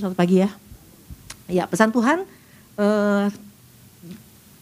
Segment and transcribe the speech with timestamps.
[0.00, 0.50] selamat pagi ya.
[1.50, 2.24] Ya, pesan Tuhan
[2.80, 3.26] eh,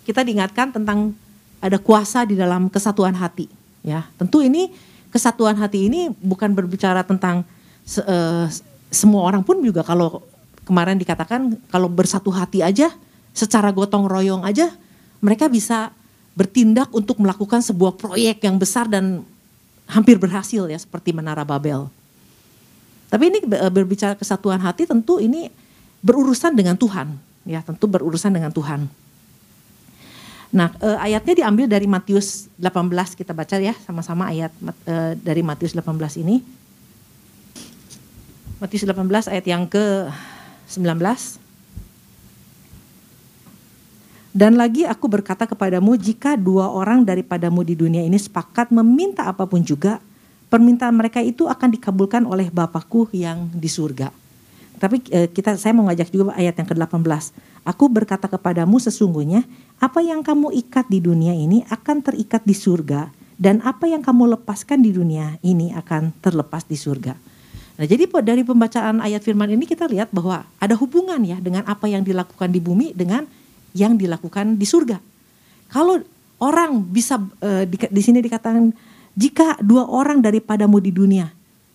[0.02, 1.14] kita diingatkan tentang
[1.62, 3.46] ada kuasa di dalam kesatuan hati.
[3.86, 4.74] Ya, tentu ini
[5.14, 7.46] kesatuan hati ini bukan berbicara tentang
[7.86, 8.46] eh,
[8.90, 10.26] semua orang pun juga kalau
[10.66, 12.90] kemarin dikatakan kalau bersatu hati aja,
[13.30, 14.74] secara gotong royong aja,
[15.22, 15.94] mereka bisa
[16.34, 19.22] bertindak untuk melakukan sebuah proyek yang besar dan
[19.88, 21.90] hampir berhasil ya seperti Menara Babel.
[23.08, 25.48] Tapi ini berbicara kesatuan hati tentu ini
[26.04, 27.16] berurusan dengan Tuhan,
[27.48, 28.84] ya tentu berurusan dengan Tuhan.
[30.48, 34.52] Nah, eh, ayatnya diambil dari Matius 18 kita baca ya sama-sama ayat
[34.88, 36.40] eh, dari Matius 18 ini.
[38.58, 40.08] Matius 18 ayat yang ke
[40.68, 41.40] 19.
[44.32, 49.48] Dan lagi aku berkata kepadamu jika dua orang daripadamu di dunia ini sepakat meminta apa
[49.48, 49.98] pun juga
[50.48, 54.10] permintaan mereka itu akan dikabulkan oleh Bapakku yang di surga.
[54.78, 57.34] Tapi eh, kita saya mau ngajak juga ayat yang ke-18.
[57.66, 59.44] Aku berkata kepadamu sesungguhnya
[59.82, 64.38] apa yang kamu ikat di dunia ini akan terikat di surga dan apa yang kamu
[64.38, 67.14] lepaskan di dunia ini akan terlepas di surga.
[67.78, 71.86] Nah, jadi dari pembacaan ayat firman ini kita lihat bahwa ada hubungan ya dengan apa
[71.86, 73.22] yang dilakukan di bumi dengan
[73.74, 74.98] yang dilakukan di surga.
[75.70, 76.02] Kalau
[76.42, 78.74] orang bisa eh, di, di sini dikatakan
[79.18, 81.26] jika dua orang daripadamu di dunia,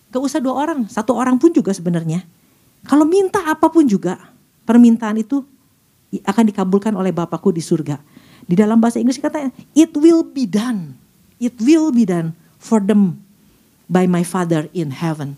[0.08, 2.24] gak usah dua orang, satu orang pun juga sebenarnya.
[2.88, 4.16] Kalau minta apa pun juga,
[4.64, 5.44] permintaan itu
[6.24, 8.00] akan dikabulkan oleh Bapakku di surga.
[8.48, 10.96] Di dalam bahasa Inggris katanya, it will be done.
[11.36, 13.20] It will be done for them
[13.92, 15.36] by my Father in heaven.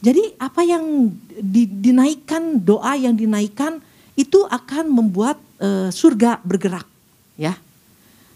[0.00, 1.10] Jadi apa yang
[1.42, 3.82] di, dinaikkan, doa yang dinaikkan
[4.14, 6.86] itu akan membuat uh, surga bergerak.
[7.34, 7.58] Ya,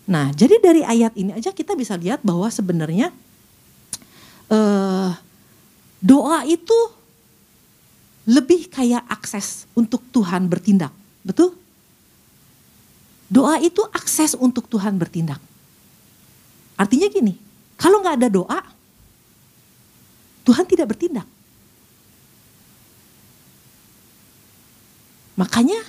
[0.05, 3.09] Nah, jadi dari ayat ini aja kita bisa lihat bahwa sebenarnya
[4.53, 5.17] uh,
[6.05, 6.77] doa itu
[8.29, 10.93] lebih kayak akses untuk Tuhan bertindak,
[11.25, 11.57] betul?
[13.33, 15.41] Doa itu akses untuk Tuhan bertindak.
[16.77, 17.37] Artinya gini,
[17.81, 18.61] kalau nggak ada doa,
[20.45, 21.25] Tuhan tidak bertindak.
[25.35, 25.81] Makanya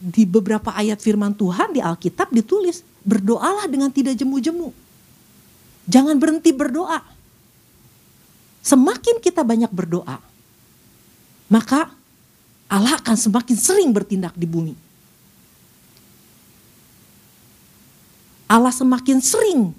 [0.00, 4.72] di beberapa ayat firman Tuhan di Alkitab ditulis berdoalah dengan tidak jemu-jemu.
[5.84, 7.04] Jangan berhenti berdoa.
[8.64, 10.20] Semakin kita banyak berdoa,
[11.52, 11.92] maka
[12.68, 14.74] Allah akan semakin sering bertindak di bumi.
[18.50, 19.72] Allah semakin sering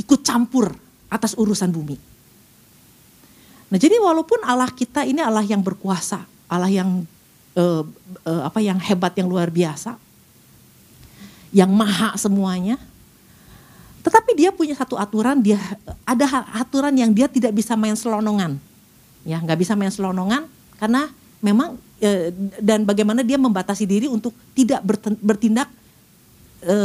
[0.00, 0.72] ikut campur
[1.12, 1.96] atas urusan bumi.
[3.68, 7.04] Nah, jadi walaupun Allah kita ini Allah yang berkuasa, Allah yang
[7.58, 7.82] uh,
[8.26, 9.96] uh, apa yang hebat yang luar biasa,
[11.54, 12.78] yang maha semuanya.
[14.04, 15.56] Tetapi dia punya satu aturan, dia
[16.04, 18.60] ada aturan yang dia tidak bisa main selonongan,
[19.24, 20.44] ya nggak bisa main selonongan
[20.76, 21.08] karena
[21.40, 22.28] memang e,
[22.60, 24.84] dan bagaimana dia membatasi diri untuk tidak
[25.24, 25.72] bertindak
[26.60, 26.76] e,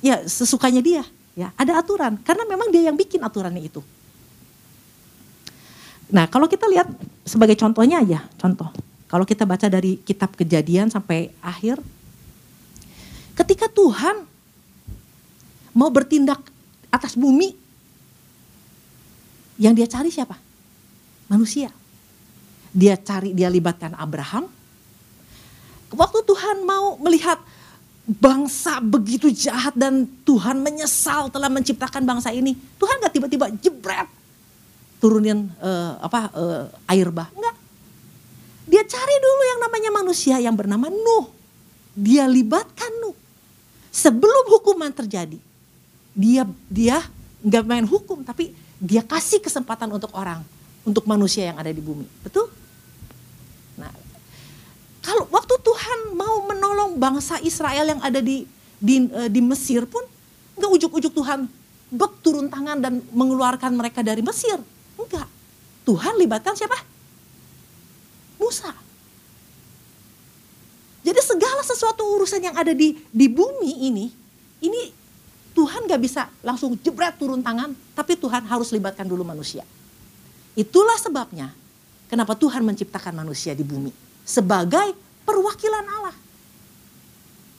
[0.00, 1.04] ya sesukanya dia,
[1.36, 3.84] ya ada aturan karena memang dia yang bikin aturannya itu.
[6.14, 6.86] Nah kalau kita lihat
[7.26, 8.70] sebagai contohnya aja, contoh.
[9.10, 11.82] Kalau kita baca dari kitab kejadian sampai akhir,
[13.34, 14.22] ketika Tuhan
[15.74, 16.38] mau bertindak
[16.94, 17.58] atas bumi,
[19.58, 20.38] yang dia cari siapa?
[21.26, 21.74] Manusia.
[22.70, 24.46] Dia cari, dia libatkan Abraham.
[25.94, 27.38] Waktu Tuhan mau melihat
[28.06, 34.23] bangsa begitu jahat dan Tuhan menyesal telah menciptakan bangsa ini, Tuhan gak tiba-tiba jebret
[35.04, 37.28] turunin uh, apa uh, air bah.
[37.36, 37.52] Enggak.
[38.64, 41.28] Dia cari dulu yang namanya manusia yang bernama Nuh.
[41.92, 43.12] Dia libatkan Nuh.
[43.92, 45.36] Sebelum hukuman terjadi.
[46.16, 47.04] Dia dia
[47.44, 50.40] nggak main hukum tapi dia kasih kesempatan untuk orang,
[50.88, 52.08] untuk manusia yang ada di bumi.
[52.24, 52.48] Betul?
[53.76, 53.92] Nah,
[55.04, 58.48] kalau waktu Tuhan mau menolong bangsa Israel yang ada di
[58.80, 60.00] di, uh, di Mesir pun
[60.56, 61.44] nggak ujuk-ujuk Tuhan
[61.92, 64.56] bek turun tangan dan mengeluarkan mereka dari Mesir.
[65.04, 65.28] Enggak.
[65.84, 66.80] Tuhan libatkan siapa?
[68.40, 68.72] Musa.
[71.04, 74.08] Jadi segala sesuatu urusan yang ada di di bumi ini,
[74.64, 74.82] ini
[75.52, 79.62] Tuhan gak bisa langsung jebret turun tangan, tapi Tuhan harus libatkan dulu manusia.
[80.56, 81.52] Itulah sebabnya
[82.08, 83.92] kenapa Tuhan menciptakan manusia di bumi
[84.24, 84.96] sebagai
[85.28, 86.16] perwakilan Allah.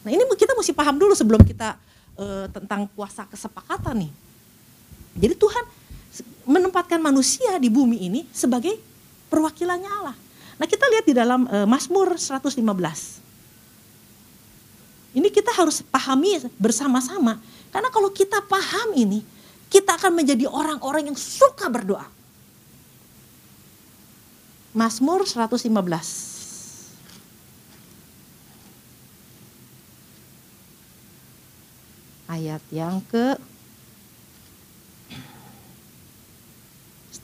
[0.06, 1.78] Nah ini kita mesti paham dulu sebelum kita
[2.18, 4.12] uh, tentang kuasa kesepakatan nih.
[5.16, 5.64] Jadi Tuhan
[6.46, 8.78] menempatkan manusia di bumi ini sebagai
[9.28, 10.16] perwakilannya Allah.
[10.56, 12.62] Nah, kita lihat di dalam e, Mazmur 115.
[15.16, 17.40] Ini kita harus pahami bersama-sama
[17.76, 19.20] karena kalau kita paham ini,
[19.68, 22.08] kita akan menjadi orang-orang yang suka berdoa.
[24.72, 25.68] Mazmur 115.
[32.32, 33.40] Ayat yang ke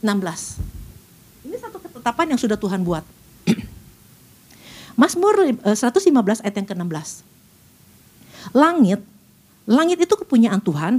[0.02, 1.46] 16.
[1.46, 3.06] Ini satu ketetapan yang sudah Tuhan buat.
[5.00, 7.08] Mazmur 115 eh, ayat yang ke-16.
[8.52, 9.00] Langit,
[9.64, 10.98] langit itu kepunyaan Tuhan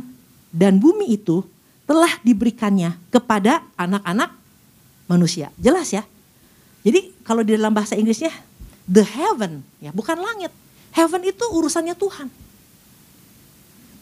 [0.49, 1.43] dan bumi itu
[1.83, 4.31] telah diberikannya kepada anak-anak
[5.11, 5.51] manusia.
[5.59, 6.07] Jelas ya?
[6.83, 8.31] Jadi kalau di dalam bahasa Inggrisnya
[8.87, 10.51] the heaven ya, bukan langit.
[10.95, 12.27] Heaven itu urusannya Tuhan.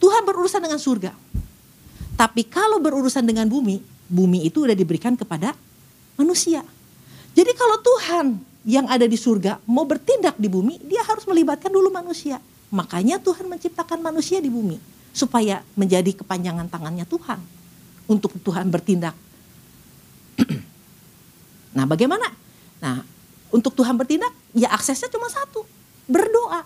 [0.02, 1.14] Tuhan berurusan dengan surga.
[2.18, 3.82] Tapi kalau berurusan dengan bumi,
[4.12, 5.56] bumi itu udah diberikan kepada
[6.20, 6.60] manusia.
[7.32, 8.36] Jadi kalau Tuhan
[8.68, 12.44] yang ada di surga mau bertindak di bumi, dia harus melibatkan dulu manusia.
[12.70, 14.76] Makanya Tuhan menciptakan manusia di bumi
[15.16, 17.40] supaya menjadi kepanjangan tangannya Tuhan
[18.08, 19.16] untuk Tuhan bertindak.
[21.76, 22.28] nah, bagaimana?
[22.84, 23.04] Nah,
[23.52, 25.64] untuk Tuhan bertindak, ya aksesnya cuma satu,
[26.08, 26.64] berdoa.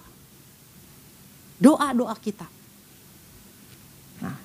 [1.56, 2.45] Doa-doa kita.
[4.21, 4.38] Nah,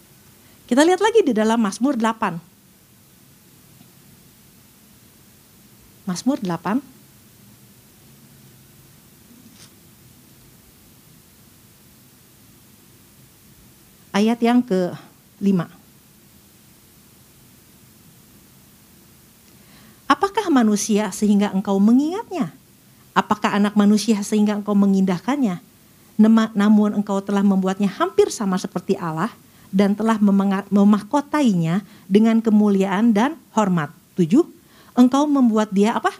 [0.64, 2.49] kita lihat lagi di dalam Mazmur 8
[6.10, 6.82] Mazmur 8
[14.10, 15.70] ayat yang ke-5.
[20.10, 22.50] Apakah manusia sehingga engkau mengingatnya?
[23.14, 25.62] Apakah anak manusia sehingga engkau mengindahkannya?
[26.58, 29.30] Namun engkau telah membuatnya hampir sama seperti Allah
[29.70, 30.18] dan telah
[30.68, 33.94] memahkotainya dengan kemuliaan dan hormat.
[34.18, 34.42] Tujuh,
[34.96, 36.14] engkau membuat dia apa?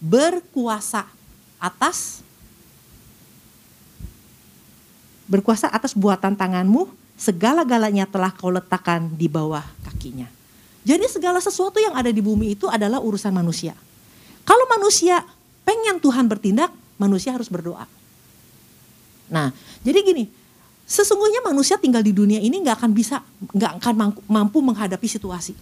[0.00, 1.08] Berkuasa
[1.56, 2.26] atas
[5.26, 6.86] berkuasa atas buatan tanganmu,
[7.18, 10.30] segala-galanya telah kau letakkan di bawah kakinya.
[10.86, 13.74] Jadi segala sesuatu yang ada di bumi itu adalah urusan manusia.
[14.46, 15.26] Kalau manusia
[15.66, 17.90] pengen Tuhan bertindak, manusia harus berdoa.
[19.26, 19.50] Nah,
[19.82, 20.30] jadi gini,
[20.86, 23.18] sesungguhnya manusia tinggal di dunia ini nggak akan bisa,
[23.50, 23.94] nggak akan
[24.30, 25.58] mampu menghadapi situasi.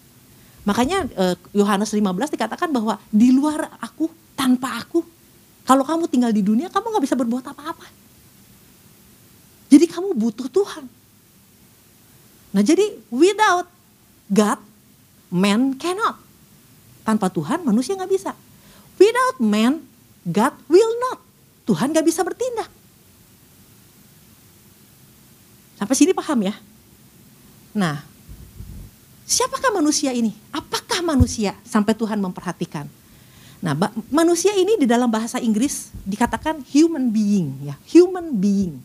[0.64, 5.04] Makanya eh, Yohanes 15 dikatakan bahwa di luar aku, tanpa aku,
[5.64, 7.86] kalau kamu tinggal di dunia kamu nggak bisa berbuat apa-apa.
[9.72, 10.84] Jadi kamu butuh Tuhan.
[12.54, 13.68] Nah jadi without
[14.28, 14.60] God,
[15.32, 16.20] man cannot.
[17.04, 18.32] Tanpa Tuhan manusia nggak bisa.
[18.96, 19.84] Without man,
[20.24, 21.20] God will not.
[21.64, 22.68] Tuhan nggak bisa bertindak.
[25.80, 26.54] Sampai sini paham ya?
[27.74, 28.06] Nah,
[29.24, 30.36] Siapakah manusia ini?
[30.52, 32.84] Apakah manusia sampai Tuhan memperhatikan?
[33.64, 33.72] Nah,
[34.12, 38.76] manusia ini di dalam bahasa Inggris dikatakan human being, ya, human being.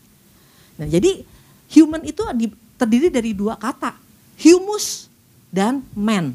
[0.80, 1.20] Nah, jadi
[1.68, 2.24] human itu
[2.80, 3.92] terdiri dari dua kata,
[4.40, 5.12] humus
[5.52, 6.32] dan man.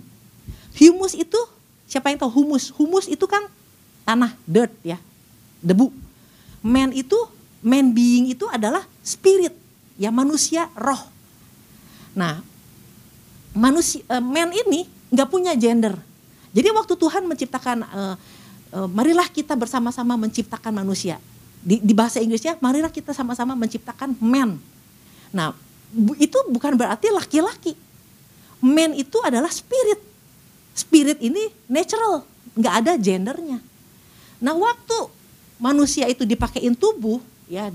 [0.77, 1.41] Humus itu
[1.89, 2.69] siapa yang tahu humus?
[2.69, 3.49] Humus itu kan
[4.05, 5.01] tanah, dirt ya,
[5.65, 5.89] debu.
[6.61, 7.17] Man itu,
[7.65, 9.57] man being itu adalah spirit,
[9.97, 11.01] ya manusia roh.
[12.13, 12.45] Nah,
[13.55, 15.95] manusia uh, man ini nggak punya gender.
[16.51, 18.15] Jadi waktu Tuhan menciptakan uh,
[18.75, 21.17] uh, marilah kita bersama-sama menciptakan manusia.
[21.65, 24.61] Di, di bahasa Inggrisnya marilah kita sama-sama menciptakan man.
[25.33, 25.55] Nah,
[25.89, 27.73] bu, itu bukan berarti laki-laki.
[28.61, 29.99] Man itu adalah spirit.
[30.75, 33.63] Spirit ini natural, nggak ada gendernya.
[34.43, 35.07] Nah, waktu
[35.57, 37.71] manusia itu dipakein tubuh, ya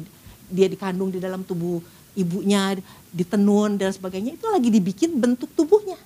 [0.51, 1.81] dia dikandung di dalam tubuh
[2.21, 2.77] ibunya
[3.11, 5.99] ditenun dan sebagainya itu lagi dibikin bentuk tubuhnya.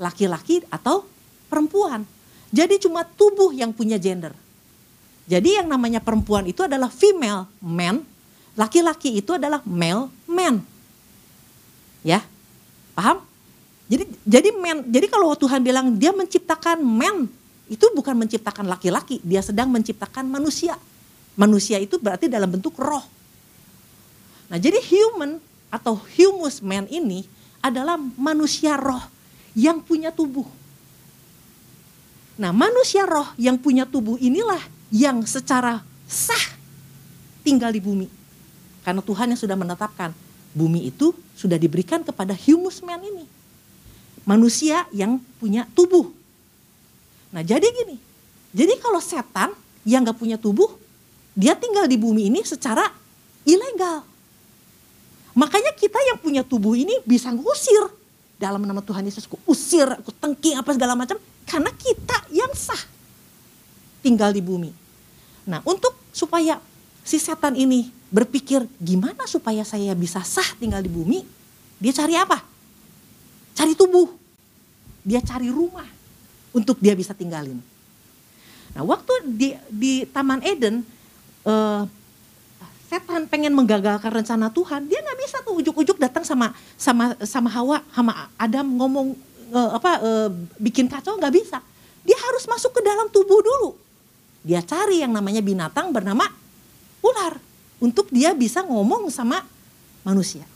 [0.00, 1.06] Laki-laki atau
[1.46, 2.02] perempuan.
[2.48, 4.32] Jadi cuma tubuh yang punya gender.
[5.28, 8.00] Jadi yang namanya perempuan itu adalah female man
[8.58, 10.58] laki-laki itu adalah male man.
[12.02, 12.26] Ya
[12.98, 13.22] paham?
[13.86, 17.30] Jadi jadi man jadi kalau Tuhan bilang dia menciptakan man
[17.68, 20.74] itu bukan menciptakan laki-laki dia sedang menciptakan manusia.
[21.38, 23.04] Manusia itu berarti dalam bentuk roh.
[24.50, 27.28] Nah jadi human atau humus man ini
[27.60, 29.02] adalah manusia roh
[29.52, 30.46] yang punya tubuh.
[32.38, 34.62] Nah manusia roh yang punya tubuh inilah
[34.94, 36.54] yang secara sah
[37.42, 38.08] tinggal di bumi.
[38.86, 40.14] Karena Tuhan yang sudah menetapkan
[40.56, 43.26] bumi itu sudah diberikan kepada humus man ini.
[44.24, 46.12] Manusia yang punya tubuh.
[47.28, 48.00] Nah jadi gini,
[48.52, 49.52] jadi kalau setan
[49.84, 50.72] yang gak punya tubuh,
[51.36, 52.88] dia tinggal di bumi ini secara
[53.44, 54.04] ilegal.
[55.38, 57.86] Makanya kita yang punya tubuh ini bisa ngusir
[58.42, 59.30] dalam nama Tuhan Yesus.
[59.30, 61.14] Ku usir, aku tengking apa segala macam.
[61.46, 62.82] Karena kita yang sah
[64.02, 64.74] tinggal di bumi.
[65.46, 66.58] Nah untuk supaya
[67.06, 71.22] si setan ini berpikir gimana supaya saya bisa sah tinggal di bumi.
[71.78, 72.42] Dia cari apa?
[73.54, 74.10] Cari tubuh.
[75.06, 75.86] Dia cari rumah
[76.50, 77.62] untuk dia bisa tinggalin.
[78.74, 80.82] Nah waktu di, di Taman Eden,
[81.46, 81.86] uh,
[82.88, 87.84] setan pengen menggagalkan rencana Tuhan, dia nggak bisa tuh ujuk-ujuk datang sama sama sama Hawa,
[87.92, 89.12] sama Adam ngomong
[89.52, 91.60] uh, apa uh, bikin kacau nggak bisa.
[92.08, 93.76] Dia harus masuk ke dalam tubuh dulu.
[94.40, 96.24] Dia cari yang namanya binatang bernama
[97.04, 97.36] ular
[97.76, 99.44] untuk dia bisa ngomong sama
[100.00, 100.48] manusia.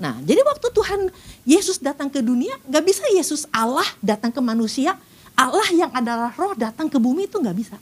[0.00, 1.00] Nah, jadi waktu Tuhan
[1.46, 4.98] Yesus datang ke dunia, nggak bisa Yesus Allah datang ke manusia,
[5.36, 7.76] Allah yang adalah roh datang ke bumi itu nggak bisa.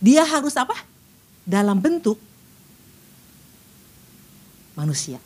[0.00, 0.72] Dia harus apa?
[1.46, 2.18] Dalam bentuk
[4.74, 5.22] manusia.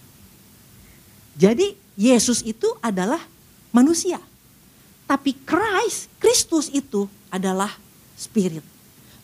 [1.34, 3.24] Jadi Yesus itu adalah
[3.72, 4.20] manusia.
[5.08, 7.72] Tapi Christ, Kristus itu adalah
[8.14, 8.62] spirit.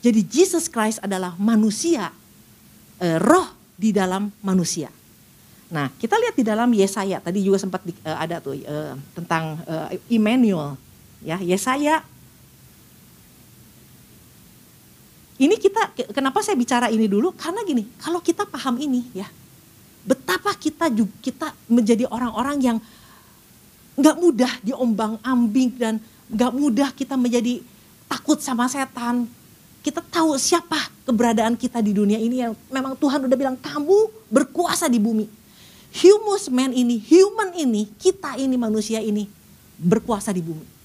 [0.02, 2.10] Jadi Jesus Christ adalah manusia,
[2.98, 4.88] eh, roh di dalam manusia.
[5.66, 9.58] Nah, kita lihat di dalam Yesaya tadi juga sempat di, uh, ada tuh uh, tentang
[9.66, 10.78] uh, Immanuel,
[11.26, 12.06] ya Yesaya.
[15.36, 17.32] Ini kita kenapa saya bicara ini dulu?
[17.36, 19.28] Karena gini, kalau kita paham ini ya,
[20.04, 22.78] betapa kita juga kita menjadi orang-orang yang
[23.96, 25.94] nggak mudah diombang ambing dan
[26.32, 27.60] nggak mudah kita menjadi
[28.08, 29.28] takut sama setan.
[29.84, 34.90] Kita tahu siapa keberadaan kita di dunia ini yang memang Tuhan udah bilang kamu berkuasa
[34.90, 35.26] di bumi
[36.02, 39.28] humus man ini, human ini, kita ini manusia ini
[39.80, 40.75] berkuasa di bumi.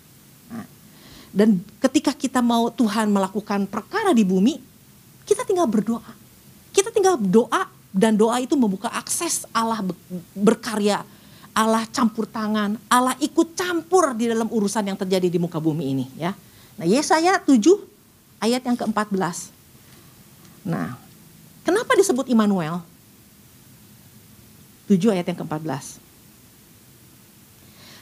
[1.31, 4.59] Dan ketika kita mau Tuhan melakukan perkara di bumi,
[5.23, 6.11] kita tinggal berdoa.
[6.75, 9.83] Kita tinggal doa dan doa itu membuka akses Allah
[10.35, 11.03] berkarya,
[11.51, 16.05] Allah campur tangan, Allah ikut campur di dalam urusan yang terjadi di muka bumi ini
[16.15, 16.31] ya.
[16.79, 17.59] Nah, Yesaya 7
[18.39, 19.51] ayat yang ke-14.
[20.67, 20.95] Nah,
[21.67, 22.79] kenapa disebut Immanuel?
[24.87, 26.10] 7 ayat yang ke-14.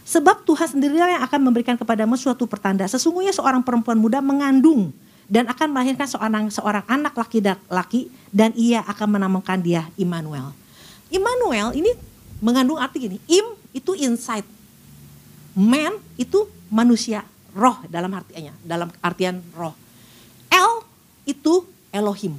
[0.09, 2.81] Sebab Tuhan sendirilah yang akan memberikan kepadamu suatu pertanda.
[2.89, 4.89] Sesungguhnya seorang perempuan muda mengandung
[5.29, 10.49] dan akan melahirkan seorang seorang anak laki-laki dan ia akan menamakan dia Immanuel.
[11.13, 11.93] Immanuel ini
[12.41, 14.49] mengandung arti gini, im itu inside.
[15.53, 17.21] Man itu manusia,
[17.53, 19.77] roh dalam artinya, dalam artian roh.
[20.49, 20.81] El
[21.29, 22.33] itu Elohim.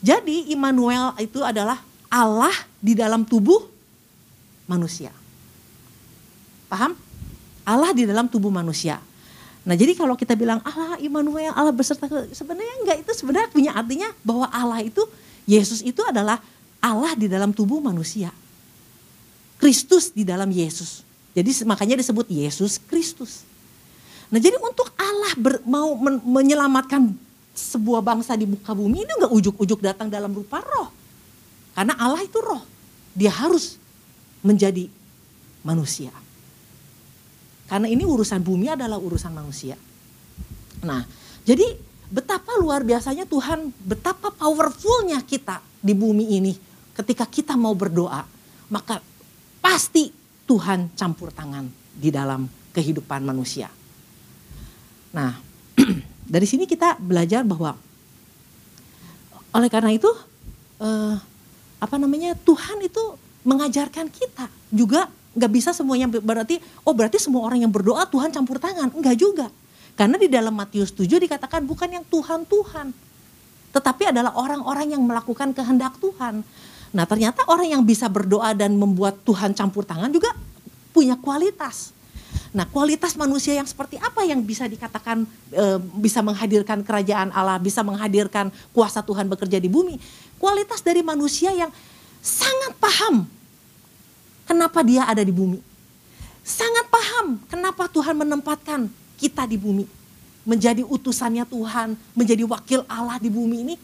[0.00, 3.68] Jadi Immanuel itu adalah Allah di dalam tubuh
[4.64, 5.12] manusia.
[6.68, 6.92] Paham?
[7.64, 9.00] Allah di dalam tubuh manusia.
[9.68, 14.08] Nah jadi kalau kita bilang Allah Immanuel, Allah beserta sebenarnya enggak itu sebenarnya punya artinya
[14.24, 15.04] bahwa Allah itu
[15.44, 16.40] Yesus itu adalah
[16.80, 18.32] Allah di dalam tubuh manusia.
[19.60, 21.04] Kristus di dalam Yesus.
[21.36, 23.44] Jadi makanya disebut Yesus Kristus.
[24.32, 27.12] Nah jadi untuk Allah ber, mau men, menyelamatkan
[27.52, 30.88] sebuah bangsa di muka bumi ini enggak ujuk-ujuk datang dalam rupa roh.
[31.76, 32.64] Karena Allah itu roh.
[33.12, 33.76] Dia harus
[34.40, 34.88] menjadi
[35.60, 36.08] manusia.
[37.68, 39.76] Karena ini urusan bumi adalah urusan manusia.
[40.82, 41.04] Nah,
[41.44, 41.76] jadi
[42.08, 46.56] betapa luar biasanya Tuhan, betapa powerfulnya kita di bumi ini
[46.96, 48.24] ketika kita mau berdoa,
[48.72, 49.04] maka
[49.60, 50.08] pasti
[50.48, 53.68] Tuhan campur tangan di dalam kehidupan manusia.
[55.12, 55.36] Nah,
[56.32, 57.76] dari sini kita belajar bahwa
[59.52, 60.08] oleh karena itu
[60.80, 61.16] eh,
[61.78, 63.02] apa namanya Tuhan itu
[63.44, 68.56] mengajarkan kita juga nggak bisa semuanya berarti oh berarti semua orang yang berdoa Tuhan campur
[68.56, 68.92] tangan.
[68.92, 69.46] Enggak juga.
[69.98, 72.94] Karena di dalam Matius 7 dikatakan bukan yang Tuhan Tuhan
[73.68, 76.40] tetapi adalah orang-orang yang melakukan kehendak Tuhan.
[76.88, 80.32] Nah ternyata orang yang bisa berdoa dan membuat Tuhan campur tangan juga
[80.92, 81.92] punya kualitas.
[82.48, 85.64] Nah, kualitas manusia yang seperti apa yang bisa dikatakan e,
[86.00, 90.00] bisa menghadirkan kerajaan Allah, bisa menghadirkan kuasa Tuhan bekerja di bumi?
[90.40, 91.68] Kualitas dari manusia yang
[92.24, 93.28] sangat paham
[94.48, 95.60] kenapa dia ada di bumi.
[96.40, 98.88] Sangat paham kenapa Tuhan menempatkan
[99.20, 99.84] kita di bumi.
[100.48, 103.74] Menjadi utusannya Tuhan, menjadi wakil Allah di bumi ini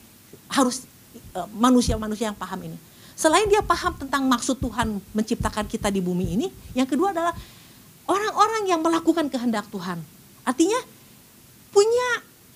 [0.49, 2.79] harus e, manusia-manusia yang paham ini.
[3.13, 7.37] Selain dia paham tentang maksud Tuhan menciptakan kita di bumi ini, yang kedua adalah
[8.09, 10.01] orang-orang yang melakukan kehendak Tuhan.
[10.41, 10.81] Artinya
[11.69, 12.09] punya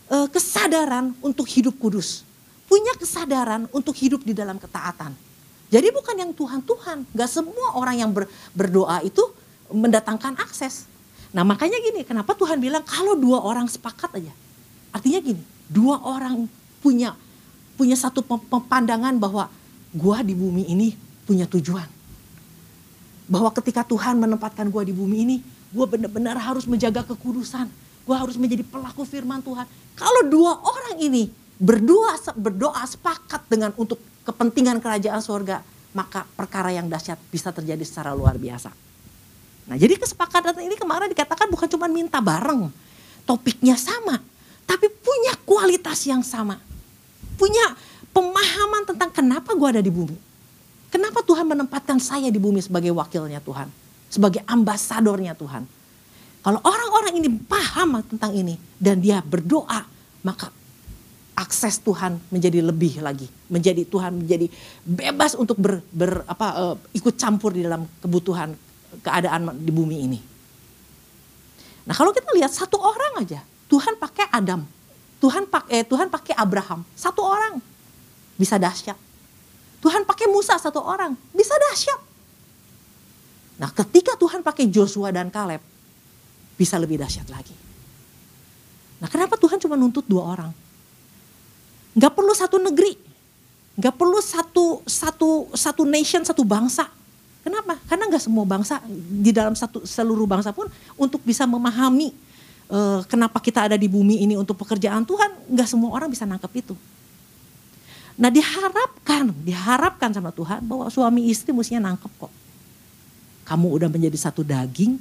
[0.09, 2.25] uh, kesadaran untuk hidup kudus.
[2.65, 5.28] Punya kesadaran untuk hidup di dalam ketaatan.
[5.69, 7.09] Jadi bukan yang Tuhan-Tuhan.
[7.13, 9.21] Gak semua orang yang ber, berdoa itu
[9.69, 10.89] mendatangkan akses.
[11.33, 14.33] Nah makanya gini, kenapa Tuhan bilang kalau dua orang sepakat aja.
[14.97, 16.49] Artinya gini, dua orang
[16.81, 17.13] punya
[17.77, 18.25] punya satu
[18.67, 19.47] pandangan bahwa
[19.95, 20.97] gua di bumi ini
[21.29, 21.99] punya tujuan
[23.29, 25.37] bahwa ketika Tuhan menempatkan gue di bumi ini,
[25.71, 27.69] gue benar-benar harus menjaga kekudusan.
[28.09, 29.69] Gue harus menjadi pelaku firman Tuhan.
[29.93, 35.61] Kalau dua orang ini berdoa berdoa sepakat dengan untuk kepentingan kerajaan surga,
[35.93, 38.71] maka perkara yang dahsyat bisa terjadi secara luar biasa.
[39.69, 42.73] Nah, jadi kesepakatan ini kemarin dikatakan bukan cuma minta bareng,
[43.29, 44.17] topiknya sama,
[44.65, 46.57] tapi punya kualitas yang sama.
[47.37, 47.77] Punya
[48.15, 50.17] pemahaman tentang kenapa gue ada di bumi.
[50.89, 53.69] Kenapa Tuhan menempatkan saya di bumi sebagai wakilnya Tuhan,
[54.09, 55.69] sebagai ambasadornya Tuhan.
[56.41, 59.85] Kalau orang-orang ini paham tentang ini dan dia berdoa,
[60.25, 60.49] maka
[61.39, 64.51] akses Tuhan menjadi lebih lagi, menjadi Tuhan menjadi
[64.83, 68.59] bebas untuk ber, ber apa uh, ikut campur di dalam kebutuhan
[69.07, 70.19] keadaan di bumi ini.
[71.87, 73.41] Nah, kalau kita lihat satu orang aja,
[73.71, 74.67] Tuhan pakai Adam.
[75.19, 77.59] Tuhan pakai eh, Tuhan pakai Abraham, satu orang
[78.39, 78.95] bisa dahsyat.
[79.79, 82.01] Tuhan pakai Musa satu orang, bisa dahsyat.
[83.59, 85.59] Nah ketika Tuhan pakai Joshua dan Kaleb,
[86.55, 87.55] bisa lebih dahsyat lagi.
[89.03, 90.51] Nah kenapa Tuhan cuma nuntut dua orang?
[91.97, 92.99] Gak perlu satu negeri,
[93.79, 96.91] gak perlu satu satu satu nation, satu bangsa.
[97.41, 97.81] Kenapa?
[97.89, 100.69] Karena gak semua bangsa di dalam satu seluruh bangsa pun
[101.01, 102.13] untuk bisa memahami
[102.69, 106.53] uh, kenapa kita ada di bumi ini untuk pekerjaan Tuhan, gak semua orang bisa nangkep
[106.61, 106.75] itu.
[108.19, 112.33] Nah diharapkan, diharapkan sama Tuhan bahwa suami istri mestinya nangkep kok.
[113.47, 114.99] Kamu udah menjadi satu daging,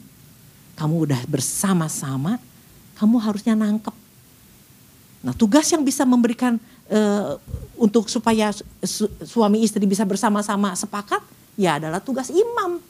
[0.78, 2.38] kamu udah bersama-sama,
[2.96, 3.96] kamu harusnya nangkep.
[5.26, 7.40] Nah tugas yang bisa memberikan uh,
[7.78, 8.52] untuk supaya
[8.84, 11.22] su suami istri bisa bersama-sama sepakat,
[11.60, 12.82] ya adalah tugas imam.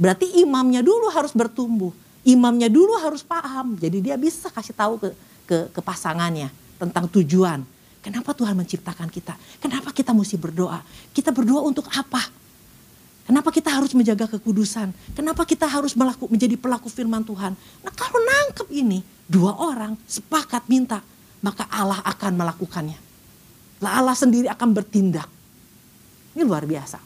[0.00, 1.92] Berarti imamnya dulu harus bertumbuh,
[2.24, 3.76] imamnya dulu harus paham.
[3.76, 5.08] Jadi dia bisa kasih tahu ke,
[5.44, 6.48] ke, ke pasangannya
[6.80, 7.60] tentang tujuan
[8.00, 9.36] Kenapa Tuhan menciptakan kita?
[9.60, 10.80] Kenapa kita mesti berdoa?
[11.12, 12.32] Kita berdoa untuk apa?
[13.28, 14.90] Kenapa kita harus menjaga kekudusan?
[15.12, 17.52] Kenapa kita harus melaku, menjadi pelaku firman Tuhan?
[17.84, 21.04] Nah kalau nangkep ini, dua orang sepakat minta,
[21.44, 22.98] maka Allah akan melakukannya.
[23.80, 25.28] Lah Allah sendiri akan bertindak.
[26.36, 27.00] Ini luar biasa.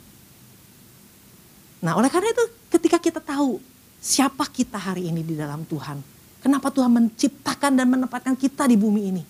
[1.86, 3.62] Nah oleh karena itu ketika kita tahu
[4.02, 6.02] siapa kita hari ini di dalam Tuhan.
[6.44, 9.22] Kenapa Tuhan menciptakan dan menempatkan kita di bumi ini.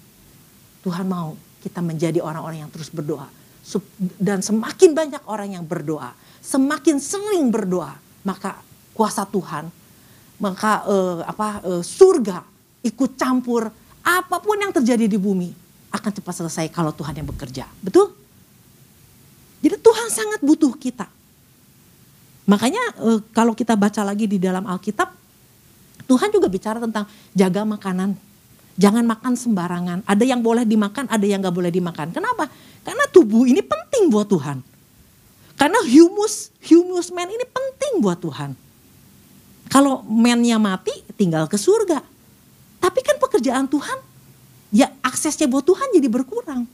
[0.82, 3.30] Tuhan mau kita menjadi orang-orang yang terus berdoa.
[4.18, 6.12] Dan semakin banyak orang yang berdoa,
[6.44, 8.60] semakin sering berdoa, maka
[8.92, 9.72] kuasa Tuhan,
[10.36, 12.44] maka uh, apa uh, surga
[12.84, 13.72] ikut campur
[14.04, 15.63] apa pun yang terjadi di bumi
[15.94, 17.70] akan cepat selesai kalau Tuhan yang bekerja.
[17.78, 18.10] Betul?
[19.62, 21.06] Jadi Tuhan sangat butuh kita.
[22.44, 25.08] Makanya uh, kalau kita baca lagi di dalam Alkitab,
[26.04, 28.12] Tuhan juga bicara tentang jaga makanan
[28.74, 29.98] Jangan makan sembarangan.
[30.02, 32.10] Ada yang boleh dimakan, ada yang gak boleh dimakan.
[32.10, 32.50] Kenapa?
[32.82, 34.58] Karena tubuh ini penting buat Tuhan.
[35.54, 38.58] Karena humus, humus man ini penting buat Tuhan.
[39.70, 42.02] Kalau mennya mati, tinggal ke surga.
[42.82, 43.98] Tapi kan pekerjaan Tuhan,
[44.74, 46.66] ya aksesnya buat Tuhan jadi berkurang.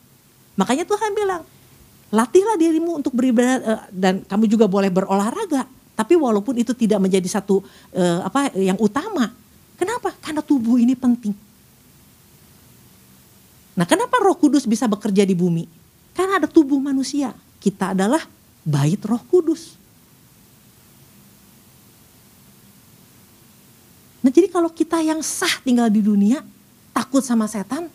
[0.57, 1.45] Makanya Tuhan bilang,
[2.09, 5.69] latihlah dirimu untuk beribadah eh, dan kamu juga boleh berolahraga.
[5.93, 7.61] Tapi walaupun itu tidak menjadi satu
[7.93, 9.37] uh, apa yang utama.
[9.77, 10.17] Kenapa?
[10.17, 11.37] Karena tubuh ini penting.
[13.77, 15.69] Nah kenapa roh kudus bisa bekerja di bumi?
[16.17, 17.37] Karena ada tubuh manusia.
[17.61, 18.25] Kita adalah
[18.65, 19.77] bait roh kudus.
[24.25, 26.41] Nah jadi kalau kita yang sah tinggal di dunia,
[26.91, 27.89] takut sama setan,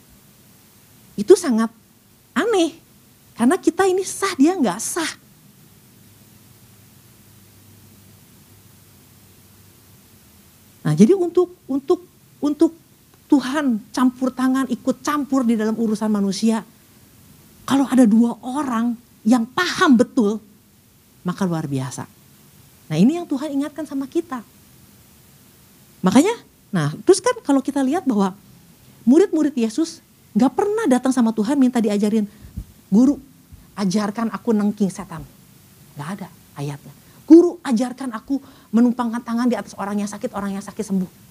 [1.16, 1.72] itu sangat
[2.36, 2.76] aneh.
[3.36, 5.12] Karena kita ini sah, dia nggak sah.
[10.86, 12.06] Nah jadi untuk untuk
[12.40, 12.72] untuk
[13.26, 16.62] Tuhan campur tangan, ikut campur di dalam urusan manusia.
[17.66, 18.94] Kalau ada dua orang
[19.26, 20.38] yang paham betul,
[21.26, 22.06] maka luar biasa.
[22.86, 24.46] Nah ini yang Tuhan ingatkan sama kita.
[26.06, 26.38] Makanya,
[26.70, 28.38] nah terus kan kalau kita lihat bahwa
[29.06, 30.04] murid-murid Yesus
[30.36, 32.28] gak pernah datang sama Tuhan minta diajarin,
[32.92, 33.16] guru
[33.80, 35.24] ajarkan aku nengking setan.
[35.96, 36.28] Gak ada
[36.60, 36.92] ayatnya.
[37.26, 38.38] Guru ajarkan aku
[38.70, 41.26] menumpangkan tangan di atas orang yang sakit, orang yang sakit sembuh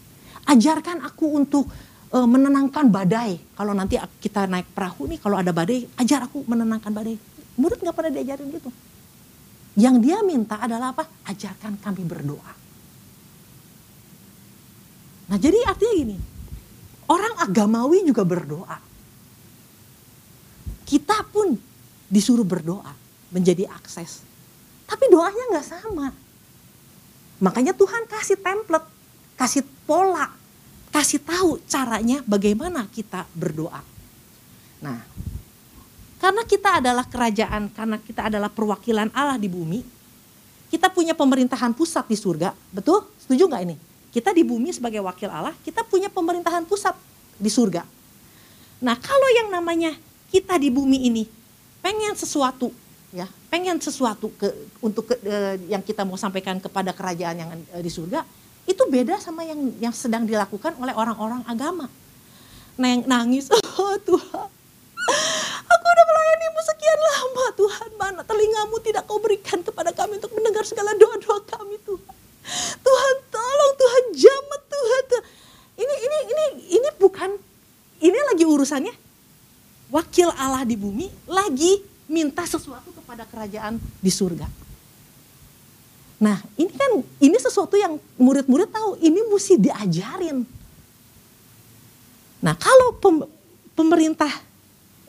[0.49, 1.65] ajarkan aku untuk
[2.13, 3.41] uh, menenangkan badai.
[3.57, 7.17] Kalau nanti kita naik perahu nih, kalau ada badai, ajar aku menenangkan badai.
[7.57, 8.71] Murid nggak pernah diajarin gitu.
[9.75, 11.05] Yang dia minta adalah apa?
[11.27, 12.53] Ajarkan kami berdoa.
[15.25, 16.17] Nah jadi artinya gini,
[17.09, 18.79] orang agamawi juga berdoa.
[20.85, 21.57] Kita pun
[22.09, 22.93] disuruh berdoa,
[23.33, 24.21] menjadi akses.
[24.85, 26.13] Tapi doanya nggak sama.
[27.41, 28.95] Makanya Tuhan kasih template
[29.35, 30.31] kasih pola,
[30.95, 33.83] kasih tahu caranya bagaimana kita berdoa.
[34.79, 35.03] Nah,
[36.23, 39.83] karena kita adalah kerajaan, karena kita adalah perwakilan Allah di bumi,
[40.71, 43.03] kita punya pemerintahan pusat di surga, betul?
[43.19, 43.77] Setuju nggak ini?
[44.15, 46.95] Kita di bumi sebagai wakil Allah, kita punya pemerintahan pusat
[47.35, 47.83] di surga.
[48.79, 49.91] Nah, kalau yang namanya
[50.31, 51.27] kita di bumi ini
[51.83, 52.71] pengen sesuatu,
[53.11, 57.83] ya, pengen sesuatu ke untuk ke, eh, yang kita mau sampaikan kepada kerajaan yang eh,
[57.83, 58.23] di surga,
[58.71, 61.91] itu beda sama yang yang sedang dilakukan oleh orang-orang agama.
[62.79, 63.51] Neng nangis,
[63.83, 64.49] oh Tuhan,
[65.67, 67.45] aku udah melayanimu sekian lama
[68.45, 72.14] karunia-Mu tidak kau berikan kepada kami untuk mendengar segala doa-doa kami Tuhan.
[72.85, 75.03] Tuhan tolong Tuhan jamat Tuhan.
[75.11, 75.25] Tuhan.
[75.75, 76.45] Ini ini ini
[76.79, 77.31] ini bukan
[78.05, 78.95] ini lagi urusannya
[79.91, 84.47] wakil Allah di bumi lagi minta sesuatu kepada kerajaan di surga.
[86.21, 90.47] Nah ini kan ini sesuatu yang murid-murid tahu ini mesti diajarin.
[92.45, 93.25] Nah kalau pem,
[93.73, 94.31] pemerintah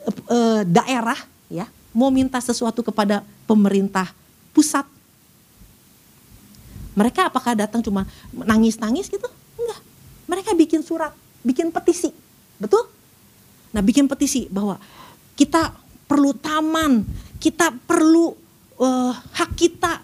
[0.08, 1.16] e, daerah
[1.52, 4.10] ya mau minta sesuatu kepada pemerintah
[4.52, 4.84] pusat,
[6.96, 9.28] mereka apakah datang cuma nangis-nangis gitu?
[9.60, 9.80] Enggak.
[10.26, 11.12] Mereka bikin surat,
[11.44, 12.08] bikin petisi.
[12.56, 12.88] Betul?
[13.76, 14.80] Nah, bikin petisi bahwa
[15.36, 15.76] kita
[16.08, 17.04] perlu taman,
[17.36, 18.32] kita perlu
[18.80, 20.00] uh, hak kita,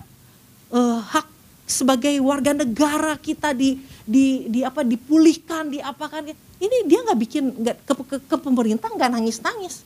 [0.76, 1.26] uh, hak
[1.64, 6.28] sebagai warga negara kita di di di apa dipulihkan, diapakan.
[6.60, 9.80] Ini dia nggak bikin nggak ke, ke, ke pemerintah nggak nangis nangis.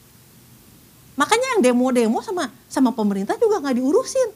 [1.14, 4.28] Makanya yang demo-demo sama sama pemerintah juga nggak diurusin.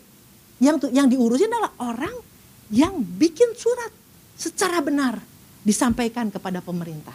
[0.63, 2.31] Yang yang diurusin adalah orang
[2.71, 3.91] yang bikin surat
[4.39, 5.19] secara benar
[5.67, 7.15] disampaikan kepada pemerintah.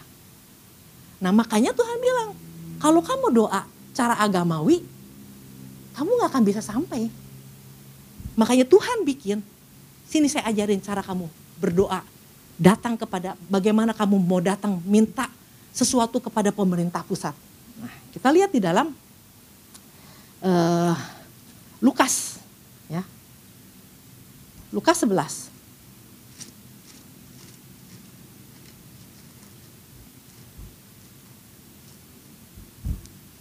[1.23, 2.29] Nah makanya Tuhan bilang,
[2.77, 3.65] kalau kamu doa
[3.95, 4.83] cara agamawi,
[5.95, 7.07] kamu gak akan bisa sampai.
[8.35, 9.39] Makanya Tuhan bikin,
[10.05, 12.03] sini saya ajarin cara kamu berdoa.
[12.55, 15.31] Datang kepada, bagaimana kamu mau datang minta
[15.71, 17.35] sesuatu kepada pemerintah pusat.
[17.79, 18.95] Nah, kita lihat di dalam
[20.39, 20.95] uh,
[21.83, 22.39] Lukas.
[24.75, 25.55] Lukas 11.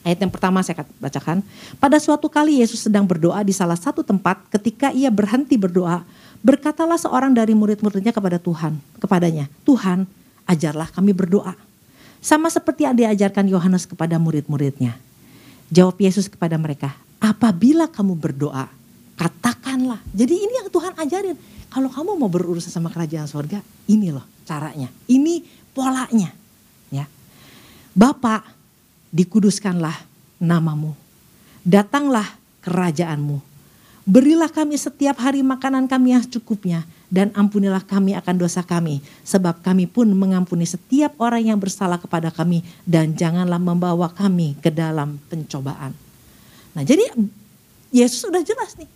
[0.07, 1.43] Ayat yang pertama saya bacakan.
[1.83, 6.07] Pada suatu kali Yesus sedang berdoa di salah satu tempat ketika ia berhenti berdoa,
[6.45, 10.07] berkatalah seorang dari murid-muridnya kepada Tuhan, kepadanya, "Tuhan,
[10.47, 11.59] ajarlah kami berdoa."
[12.23, 14.95] Sama seperti yang diajarkan Yohanes kepada murid-muridnya.
[15.73, 18.69] Jawab Yesus kepada mereka, "Apabila kamu berdoa,
[19.15, 21.37] katakanlah." Jadi ini yang Tuhan ajarin.
[21.73, 23.59] Kalau kamu mau berurusan sama kerajaan sorga,
[23.91, 24.87] ini loh caranya.
[25.11, 25.43] Ini
[25.75, 26.31] polanya.
[26.93, 27.11] Ya.
[27.97, 28.47] Bapak
[29.11, 29.95] dikuduskanlah
[30.39, 30.95] namamu.
[31.67, 32.27] Datanglah
[32.63, 33.43] kerajaanmu.
[34.05, 39.65] Berilah kami setiap hari makanan kami yang cukupnya dan ampunilah kami akan dosa kami sebab
[39.65, 45.17] kami pun mengampuni setiap orang yang bersalah kepada kami dan janganlah membawa kami ke dalam
[45.33, 45.97] pencobaan.
[46.77, 47.17] Nah, jadi
[47.97, 48.91] Yesus sudah jelas nih.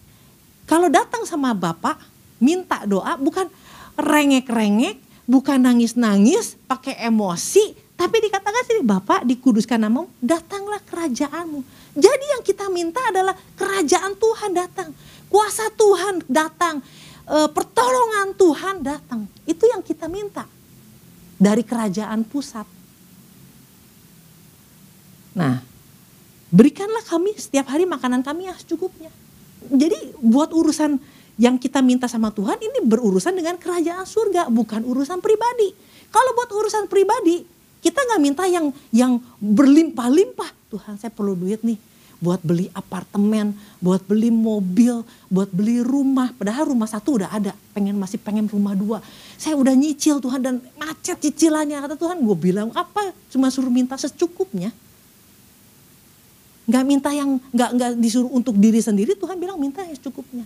[0.69, 1.97] Kalau datang sama Bapak
[2.45, 3.49] minta doa bukan
[3.97, 11.65] rengek-rengek, bukan nangis-nangis, pakai emosi, tapi dikatakan sini Bapak dikuduskan namamu, datanglah kerajaanmu.
[11.99, 14.89] Jadi yang kita minta adalah kerajaan Tuhan datang.
[15.27, 16.79] Kuasa Tuhan datang.
[17.27, 19.27] E, pertolongan Tuhan datang.
[19.43, 20.47] Itu yang kita minta.
[21.43, 22.71] Dari kerajaan pusat.
[25.35, 25.59] Nah,
[26.55, 29.11] berikanlah kami setiap hari makanan kami yang secukupnya.
[29.67, 30.99] Jadi buat urusan
[31.39, 35.75] yang kita minta sama Tuhan ini berurusan dengan kerajaan surga, bukan urusan pribadi.
[36.11, 37.47] Kalau buat urusan pribadi,
[37.79, 40.51] kita nggak minta yang yang berlimpah-limpah.
[40.69, 41.79] Tuhan saya perlu duit nih
[42.19, 46.35] buat beli apartemen, buat beli mobil, buat beli rumah.
[46.35, 48.99] Padahal rumah satu udah ada, pengen masih pengen rumah dua.
[49.39, 51.79] Saya udah nyicil Tuhan dan macet cicilannya.
[51.79, 53.15] Kata Tuhan, gue bilang apa?
[53.31, 54.75] Cuma suruh minta secukupnya.
[56.69, 60.45] Gak minta yang gak, nggak disuruh untuk diri sendiri, Tuhan bilang minta yang secukupnya.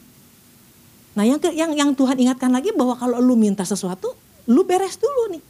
[1.18, 4.14] Nah yang, yang yang Tuhan ingatkan lagi bahwa kalau lu minta sesuatu,
[4.46, 5.42] lu beres dulu nih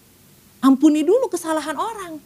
[0.62, 2.22] ampuni dulu kesalahan orang.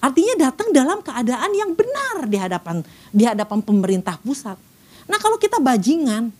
[0.00, 2.80] Artinya datang dalam keadaan yang benar di hadapan
[3.12, 4.56] di hadapan pemerintah pusat.
[5.06, 6.32] Nah kalau kita bajingan,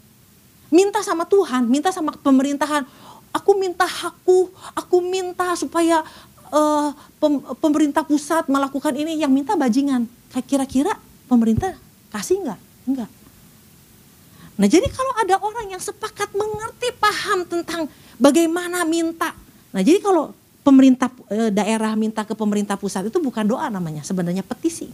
[0.73, 2.83] minta sama Tuhan, minta sama pemerintahan,
[3.31, 6.03] aku minta hakku, aku minta supaya
[6.51, 10.09] uh, pem, pemerintah pusat melakukan ini, yang minta bajingan.
[10.45, 10.93] Kira-kira
[11.27, 11.75] pemerintah
[12.11, 12.61] kasih nggak?
[12.87, 13.11] Enggak.
[14.57, 17.85] Nah jadi kalau ada orang yang sepakat mengerti, paham tentang
[18.17, 19.37] bagaimana minta.
[19.71, 20.33] Nah jadi kalau
[20.65, 24.89] pemerintah e, daerah minta ke pemerintah pusat itu bukan doa namanya, sebenarnya petisi.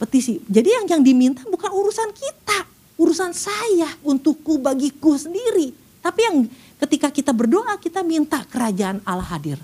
[0.00, 0.40] Petisi.
[0.48, 2.64] Jadi yang yang diminta bukan urusan kita,
[2.96, 5.76] urusan saya untukku bagiku sendiri.
[6.00, 6.36] Tapi yang
[6.80, 9.60] ketika kita berdoa kita minta kerajaan Allah hadir.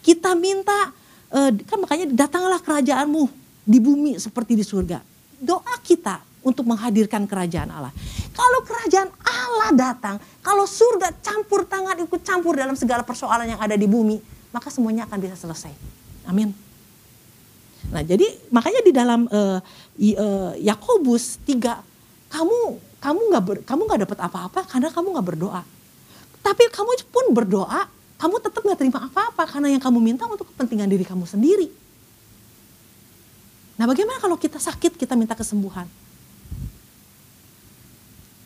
[0.00, 0.88] Kita minta
[1.28, 3.37] e, kan makanya datanglah kerajaanmu
[3.68, 5.04] di bumi seperti di surga.
[5.36, 7.92] Doa kita untuk menghadirkan kerajaan Allah.
[8.32, 13.76] Kalau kerajaan Allah datang, kalau surga campur tangan ikut campur dalam segala persoalan yang ada
[13.76, 14.16] di bumi,
[14.48, 15.76] maka semuanya akan bisa selesai.
[16.24, 16.56] Amin.
[17.92, 19.60] Nah, jadi makanya di dalam uh,
[20.56, 22.60] Yakobus 3 kamu
[22.98, 25.62] kamu nggak kamu nggak dapat apa-apa karena kamu nggak berdoa.
[26.40, 27.84] Tapi kamu pun berdoa,
[28.16, 31.68] kamu tetap nggak terima apa-apa karena yang kamu minta untuk kepentingan diri kamu sendiri.
[33.78, 35.86] Nah, bagaimana kalau kita sakit kita minta kesembuhan?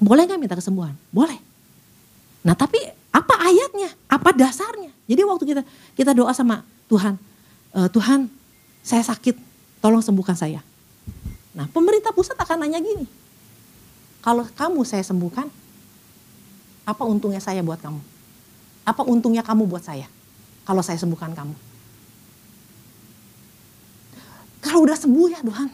[0.02, 0.98] Boleh nggak minta kesembuhan?
[1.14, 1.38] Boleh.
[2.42, 2.78] Nah tapi
[3.14, 3.94] apa ayatnya?
[4.10, 4.90] Apa dasarnya?
[5.06, 5.62] Jadi waktu kita
[5.94, 7.14] kita doa sama Tuhan,
[7.70, 8.26] e, Tuhan
[8.82, 9.38] saya sakit,
[9.78, 10.58] tolong sembuhkan saya.
[11.54, 13.06] Nah pemerintah pusat akan nanya gini,
[14.26, 15.46] kalau kamu saya sembuhkan,
[16.82, 18.02] apa untungnya saya buat kamu?
[18.82, 20.10] Apa untungnya kamu buat saya?
[20.66, 21.54] Kalau saya sembuhkan kamu.
[24.62, 25.68] Kalau udah sembuh ya Tuhan,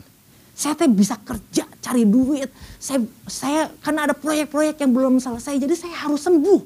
[0.56, 2.50] saya teh bisa kerja, cari duit.
[2.80, 6.60] Saya, saya karena ada proyek-proyek yang belum selesai, jadi saya harus sembuh.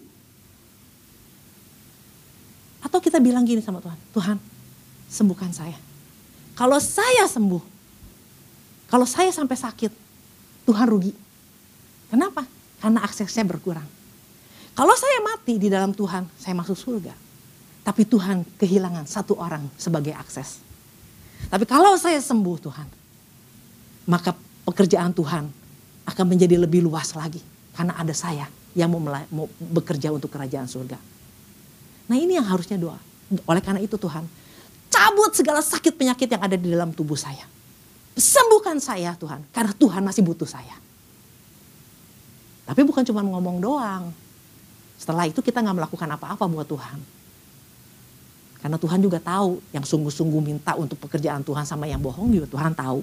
[2.87, 4.37] Atau kita bilang gini sama Tuhan, Tuhan
[5.11, 5.77] sembuhkan saya.
[6.57, 7.63] Kalau saya sembuh,
[8.87, 9.93] kalau saya sampai sakit,
[10.65, 11.13] Tuhan rugi.
[12.09, 12.47] Kenapa?
[12.79, 13.87] Karena aksesnya berkurang.
[14.73, 17.13] Kalau saya mati di dalam Tuhan, saya masuk surga.
[17.83, 20.72] Tapi Tuhan kehilangan satu orang sebagai akses.
[21.49, 22.89] Tapi kalau saya sembuh Tuhan,
[24.07, 25.45] maka pekerjaan Tuhan
[26.07, 27.41] akan menjadi lebih luas lagi.
[27.73, 29.01] Karena ada saya yang mau,
[29.33, 30.99] mau bekerja untuk kerajaan surga.
[32.09, 32.99] Nah ini yang harusnya doa.
[33.49, 34.29] Oleh karena itu Tuhan,
[34.93, 37.49] cabut segala sakit penyakit yang ada di dalam tubuh saya.
[38.13, 40.77] Sembuhkan saya Tuhan, karena Tuhan masih butuh saya.
[42.69, 44.13] Tapi bukan cuma ngomong doang.
[45.01, 46.99] Setelah itu kita nggak melakukan apa-apa buat Tuhan.
[48.63, 52.71] Karena Tuhan juga tahu yang sungguh-sungguh minta untuk pekerjaan Tuhan sama yang bohong juga Tuhan
[52.71, 53.03] tahu.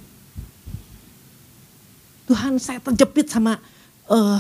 [2.31, 3.59] Tuhan saya terjepit sama
[4.07, 4.39] uh,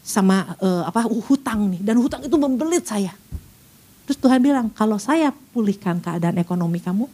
[0.00, 3.12] sama uh, apa hutang nih dan hutang itu membelit saya.
[4.08, 7.06] Terus Tuhan bilang, kalau saya pulihkan keadaan ekonomi kamu,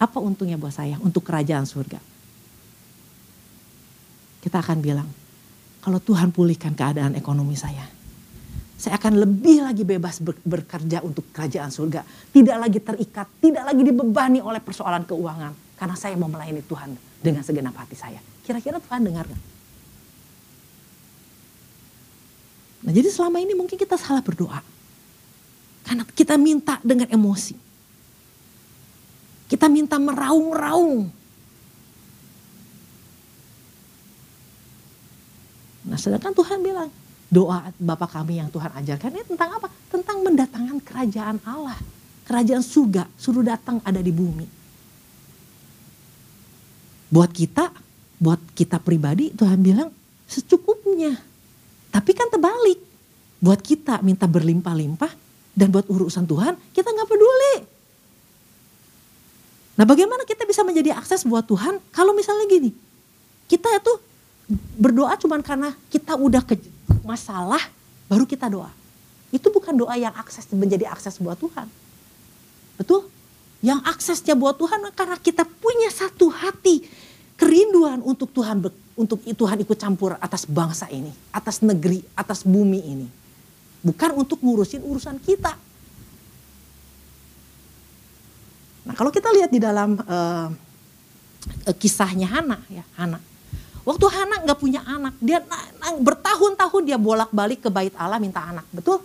[0.00, 2.00] apa untungnya buat saya untuk kerajaan surga?
[4.40, 5.08] Kita akan bilang,
[5.84, 7.84] kalau Tuhan pulihkan keadaan ekonomi saya,
[8.84, 12.04] saya akan lebih lagi bebas bekerja untuk kerajaan surga.
[12.04, 15.56] Tidak lagi terikat, tidak lagi dibebani oleh persoalan keuangan.
[15.80, 16.92] Karena saya mau melayani Tuhan
[17.24, 18.20] dengan segenap hati saya.
[18.44, 19.42] Kira-kira Tuhan dengar gak?
[22.84, 24.60] Nah jadi selama ini mungkin kita salah berdoa.
[25.88, 27.56] Karena kita minta dengan emosi.
[29.48, 31.08] Kita minta meraung-raung.
[35.88, 36.92] Nah sedangkan Tuhan bilang,
[37.34, 39.66] doa Bapak kami yang Tuhan ajarkan ini tentang apa?
[39.90, 41.74] Tentang mendatangkan kerajaan Allah.
[42.24, 44.46] Kerajaan surga, suruh datang ada di bumi.
[47.10, 47.74] Buat kita
[48.22, 49.90] buat kita pribadi Tuhan bilang
[50.30, 51.18] secukupnya.
[51.90, 52.78] Tapi kan terbalik.
[53.42, 55.12] Buat kita minta berlimpah-limpah
[55.52, 57.54] dan buat urusan Tuhan kita nggak peduli.
[59.74, 62.70] Nah bagaimana kita bisa menjadi akses buat Tuhan kalau misalnya gini.
[63.44, 63.92] Kita itu
[64.80, 66.56] berdoa cuma karena kita udah ke
[67.04, 67.60] masalah
[68.10, 68.72] baru kita doa.
[69.30, 71.66] Itu bukan doa yang akses menjadi akses buat Tuhan.
[72.80, 73.06] Betul?
[73.64, 76.84] Yang aksesnya buat Tuhan karena kita punya satu hati
[77.34, 78.60] kerinduan untuk Tuhan
[78.94, 83.08] untuk Tuhan ikut campur atas bangsa ini, atas negeri, atas bumi ini.
[83.84, 85.52] Bukan untuk ngurusin urusan kita.
[88.84, 90.48] Nah, kalau kita lihat di dalam uh,
[91.80, 93.18] kisahnya Hana ya, Hana.
[93.84, 95.44] Waktu Hana nggak punya anak, dia
[96.00, 99.04] bertahun-tahun dia bolak-balik ke bait Allah minta anak, betul?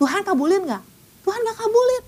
[0.00, 0.82] Tuhan kabulin nggak?
[1.28, 2.04] Tuhan nggak kabulin.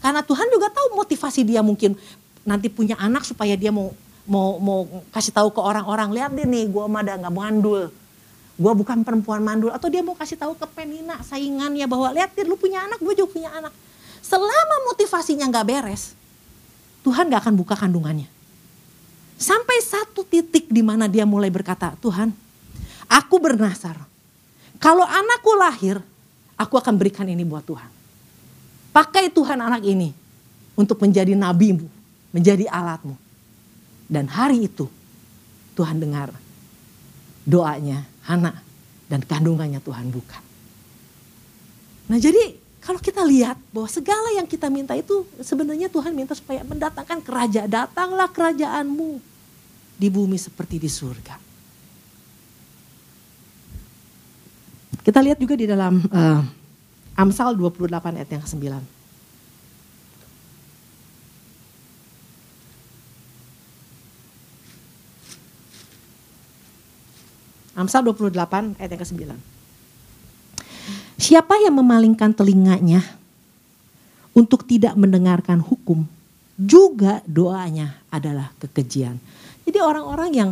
[0.00, 1.98] Karena Tuhan juga tahu motivasi dia mungkin
[2.46, 3.92] nanti punya anak supaya dia mau
[4.26, 4.80] mau mau
[5.14, 7.90] kasih tahu ke orang-orang lihat deh nih gue mah nggak mandul
[8.56, 12.42] gue bukan perempuan mandul atau dia mau kasih tahu ke Penina saingannya bahwa lihat deh
[12.42, 13.70] lu punya anak gue juga punya anak
[14.22, 16.18] selama motivasinya nggak beres
[17.06, 18.26] Tuhan nggak akan buka kandungannya
[19.36, 22.32] sampai satu titik di mana dia mulai berkata Tuhan
[23.08, 23.96] aku bernasar.
[24.76, 26.00] Kalau anakku lahir
[26.56, 27.90] aku akan berikan ini buat Tuhan.
[28.92, 30.12] Pakai Tuhan anak ini
[30.76, 31.96] untuk menjadi nabimu
[32.36, 33.16] menjadi alatmu.
[34.06, 34.84] Dan hari itu
[35.72, 36.30] Tuhan dengar
[37.48, 38.60] doanya Hana
[39.08, 40.38] dan kandungannya Tuhan buka.
[42.06, 46.62] Nah jadi kalau kita lihat bahwa segala yang kita minta itu sebenarnya Tuhan minta supaya
[46.62, 47.66] mendatangkan kerajaan.
[47.66, 49.18] Datanglah kerajaanmu
[49.98, 51.34] di bumi seperti di surga.
[55.02, 56.42] Kita lihat juga di dalam uh,
[57.18, 58.62] Amsal 28 ayat yang ke-9.
[67.74, 69.55] Amsal 28 ayat yang ke-9.
[71.16, 73.00] Siapa yang memalingkan telinganya
[74.36, 76.04] untuk tidak mendengarkan hukum,
[76.60, 79.16] juga doanya adalah kekejian.
[79.64, 80.50] Jadi orang-orang yang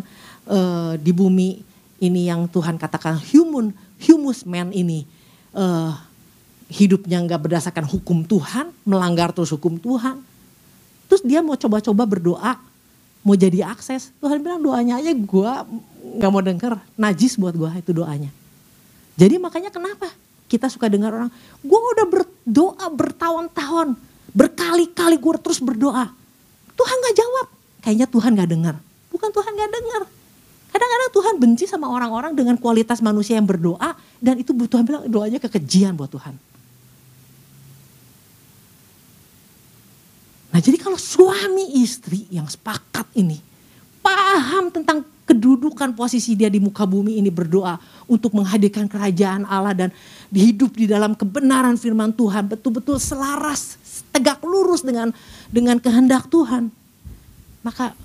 [0.49, 1.61] uh, di bumi
[2.01, 5.05] ini yang Tuhan katakan human, humus man ini
[5.53, 5.93] uh,
[6.73, 10.21] hidupnya nggak berdasarkan hukum Tuhan, melanggar terus hukum Tuhan.
[11.09, 12.57] Terus dia mau coba-coba berdoa
[13.25, 14.13] mau jadi akses.
[14.21, 15.53] Tuhan bilang doanya aja gue
[16.21, 18.29] nggak mau denger, najis buat gue itu doanya.
[19.17, 20.09] Jadi makanya kenapa
[20.49, 21.31] kita suka dengar orang,
[21.65, 23.97] gue udah berdoa bertahun-tahun,
[24.37, 26.13] berkali-kali gue terus berdoa.
[26.75, 27.47] Tuhan gak jawab,
[27.81, 28.75] kayaknya Tuhan gak dengar.
[29.09, 30.03] Bukan Tuhan gak dengar.
[30.75, 35.39] Kadang-kadang Tuhan benci sama orang-orang dengan kualitas manusia yang berdoa dan itu Tuhan bilang doanya
[35.39, 36.35] kekejian buat Tuhan.
[40.51, 43.39] Nah jadi kalau suami istri yang sepakat ini
[44.03, 49.91] paham tentang kedudukan posisi dia di muka bumi ini berdoa untuk menghadirkan kerajaan Allah dan
[50.29, 52.49] hidup di dalam kebenaran firman Tuhan.
[52.49, 53.81] Betul-betul selaras
[54.13, 55.11] tegak lurus dengan
[55.49, 56.69] dengan kehendak Tuhan.
[57.65, 57.97] Maka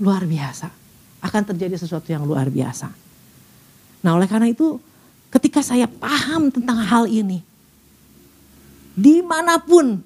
[0.00, 0.72] luar biasa.
[1.20, 2.88] Akan terjadi sesuatu yang luar biasa.
[4.00, 4.80] Nah oleh karena itu
[5.28, 7.44] ketika saya paham tentang hal ini
[8.96, 10.00] di mana pun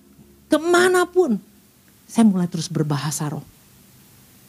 [0.50, 1.38] ke mana pun
[2.10, 3.51] saya mulai terus berbahasa roh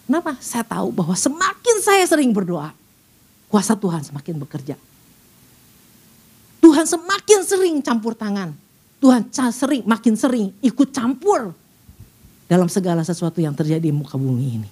[0.03, 0.35] Kenapa?
[0.43, 2.75] Saya tahu bahwa semakin saya sering berdoa,
[3.47, 4.75] kuasa Tuhan semakin bekerja.
[6.59, 8.51] Tuhan semakin sering campur tangan.
[9.03, 11.51] Tuhan sering, makin sering ikut campur
[12.47, 14.69] dalam segala sesuatu yang terjadi di muka bumi ini.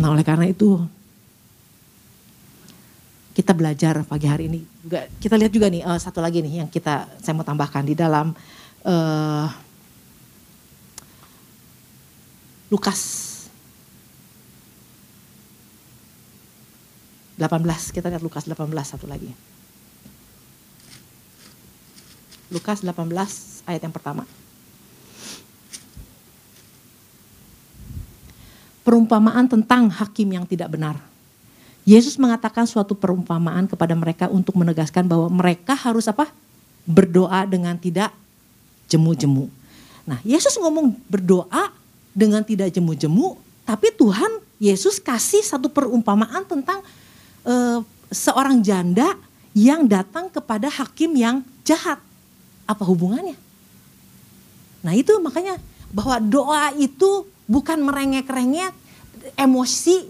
[0.00, 0.80] Nah oleh karena itu
[3.36, 4.60] kita belajar pagi hari ini
[5.20, 8.32] kita lihat juga nih uh, satu lagi nih yang kita saya mau tambahkan di dalam
[8.80, 9.46] uh,
[12.66, 13.00] Lukas
[17.36, 19.28] 18, kita lihat Lukas 18 satu lagi.
[22.48, 23.06] Lukas 18
[23.68, 24.24] ayat yang pertama.
[28.86, 30.96] Perumpamaan tentang hakim yang tidak benar.
[31.86, 36.30] Yesus mengatakan suatu perumpamaan kepada mereka untuk menegaskan bahwa mereka harus apa?
[36.86, 38.14] Berdoa dengan tidak
[38.90, 39.50] jemu-jemu.
[40.06, 41.74] Nah, Yesus ngomong berdoa
[42.16, 43.36] dengan tidak jemu-jemu,
[43.68, 46.80] tapi Tuhan Yesus kasih satu perumpamaan tentang
[47.44, 49.12] uh, seorang janda
[49.52, 52.00] yang datang kepada hakim yang jahat.
[52.64, 53.36] Apa hubungannya?
[54.80, 55.60] Nah itu makanya
[55.92, 58.72] bahwa doa itu bukan merengek-rengek,
[59.36, 60.08] emosi,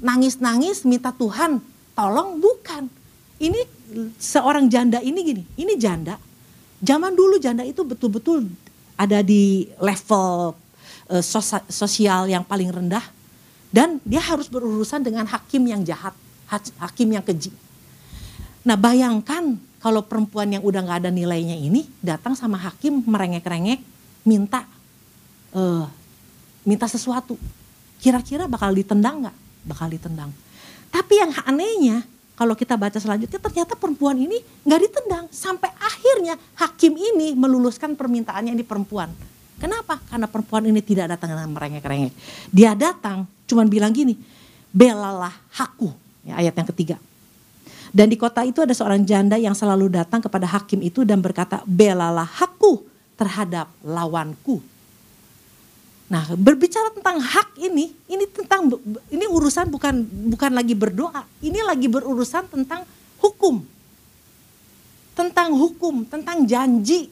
[0.00, 1.60] nangis-nangis, minta Tuhan
[1.92, 2.88] tolong, bukan.
[3.36, 3.60] Ini
[4.16, 6.16] seorang janda ini gini, ini janda.
[6.80, 8.48] Zaman dulu janda itu betul-betul
[8.96, 10.63] ada di level
[11.10, 11.24] uh,
[11.68, 13.04] sosial yang paling rendah
[13.74, 16.14] dan dia harus berurusan dengan hakim yang jahat,
[16.78, 17.50] hakim yang keji.
[18.62, 23.82] Nah bayangkan kalau perempuan yang udah nggak ada nilainya ini datang sama hakim merengek-rengek
[24.22, 24.64] minta
[25.52, 25.90] uh,
[26.64, 27.36] minta sesuatu,
[27.98, 29.36] kira-kira bakal ditendang nggak?
[29.68, 30.30] Bakal ditendang.
[30.88, 32.06] Tapi yang anehnya
[32.38, 38.54] kalau kita baca selanjutnya ternyata perempuan ini nggak ditendang sampai akhirnya hakim ini meluluskan permintaannya
[38.54, 39.10] di perempuan
[39.64, 39.96] Kenapa?
[40.12, 42.12] Karena perempuan ini tidak datang dengan merengek-rengek.
[42.52, 44.12] Dia datang cuman bilang gini,
[44.68, 45.88] belalah hakku.
[46.20, 46.96] Ya, ayat yang ketiga.
[47.88, 51.64] Dan di kota itu ada seorang janda yang selalu datang kepada hakim itu dan berkata,
[51.64, 52.84] belalah hakku
[53.16, 54.60] terhadap lawanku.
[56.12, 58.68] Nah, berbicara tentang hak ini, ini tentang
[59.08, 62.84] ini urusan bukan bukan lagi berdoa, ini lagi berurusan tentang
[63.16, 63.64] hukum.
[65.16, 67.08] Tentang hukum, tentang janji,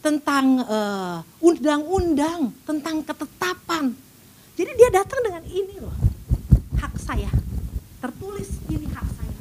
[0.00, 3.92] tentang uh, undang-undang, tentang ketetapan.
[4.56, 5.92] Jadi dia datang dengan ini loh,
[6.80, 7.28] hak saya.
[8.00, 9.40] Tertulis ini hak saya.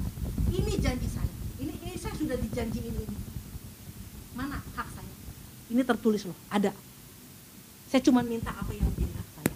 [0.51, 1.31] Ini janji saya.
[1.63, 3.15] Ini, ini saya sudah dijanjiin ini.
[4.35, 5.13] Mana hak saya?
[5.71, 6.75] Ini tertulis loh, ada.
[7.87, 9.53] Saya cuma minta apa yang menjadi hak saya.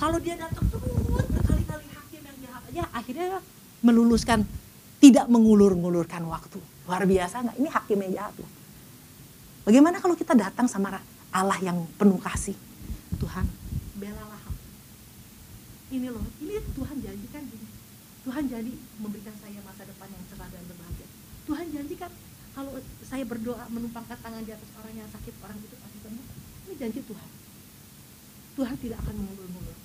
[0.00, 3.44] Kalau dia datang terus berkali-kali hakim yang jahat aja, akhirnya
[3.84, 4.48] meluluskan
[5.04, 6.58] tidak mengulur-ngulurkan waktu.
[6.88, 7.56] Luar biasa nggak?
[7.60, 8.57] Ini hakim yang jahat loh
[9.68, 10.96] Bagaimana kalau kita datang sama
[11.28, 12.56] Allah yang penuh kasih?
[13.20, 13.44] Tuhan,
[14.00, 14.56] belalah aku.
[15.92, 17.68] Ini loh, ini Tuhan janjikan gini.
[18.24, 21.04] Tuhan janji memberikan saya masa depan yang cerah dan berbahagia.
[21.44, 22.08] Tuhan janjikan
[22.56, 26.26] kalau saya berdoa menumpangkan tangan di atas orang yang sakit, orang itu pasti sembuh.
[26.64, 27.30] Ini janji Tuhan.
[28.56, 29.76] Tuhan tidak akan mengulur-ngulur.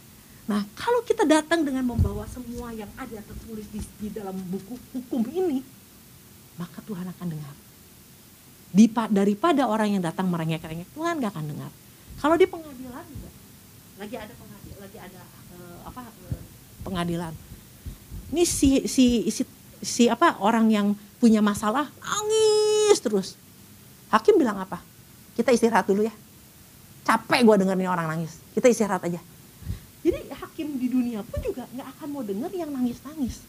[0.48, 5.28] Nah, kalau kita datang dengan membawa semua yang ada tertulis di, di dalam buku hukum
[5.28, 5.60] ini,
[6.56, 7.73] maka Tuhan akan dengar
[9.14, 11.72] daripada orang yang datang merengek-rengek Tuhan gak akan dengar.
[12.18, 13.30] Kalau di pengadilan juga
[14.02, 15.22] lagi ada pengadilan, lagi ada
[15.54, 16.42] uh, apa uh,
[16.82, 17.34] pengadilan.
[18.34, 19.46] Ini si, si si
[19.86, 20.88] si apa orang yang
[21.22, 23.38] punya masalah nangis terus.
[24.10, 24.82] Hakim bilang apa?
[25.38, 26.14] Kita istirahat dulu ya.
[27.06, 28.42] Capek gue dengerin orang nangis.
[28.58, 29.22] Kita istirahat aja.
[30.02, 33.46] Jadi hakim di dunia pun juga nggak akan mau denger yang nangis-nangis.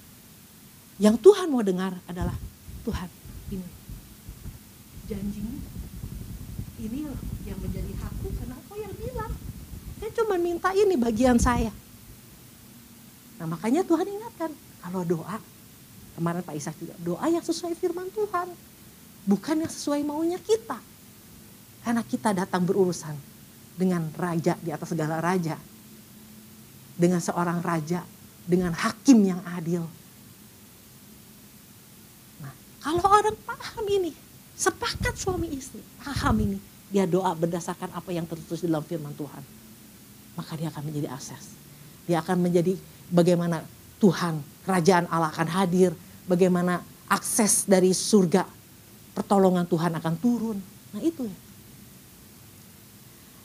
[1.00, 2.36] Yang Tuhan mau dengar adalah
[2.84, 3.08] Tuhan
[3.50, 3.83] ini
[5.06, 5.58] janjimu
[6.84, 7.06] ini
[7.46, 9.30] yang menjadi hakku kenapa Kau yang bilang.
[10.02, 11.70] Saya cuma minta ini bagian saya.
[13.38, 14.50] Nah makanya Tuhan ingatkan,
[14.82, 15.38] kalau doa,
[16.18, 18.50] kemarin Pak Ishak juga, doa yang sesuai firman Tuhan.
[19.30, 20.82] Bukan yang sesuai maunya kita.
[21.86, 23.14] Karena kita datang berurusan
[23.78, 25.54] dengan raja di atas segala raja.
[26.98, 28.02] Dengan seorang raja,
[28.42, 29.86] dengan hakim yang adil.
[32.42, 34.10] Nah, kalau orang paham ini,
[34.54, 36.58] sepakat suami istri, paham ini,
[36.90, 39.42] dia doa berdasarkan apa yang tertulis dalam firman Tuhan.
[40.38, 41.54] Maka dia akan menjadi akses.
[42.06, 42.78] Dia akan menjadi
[43.10, 43.62] bagaimana
[43.98, 45.90] Tuhan, kerajaan Allah akan hadir,
[46.26, 48.46] bagaimana akses dari surga,
[49.14, 50.58] pertolongan Tuhan akan turun.
[50.94, 51.38] Nah itu ya.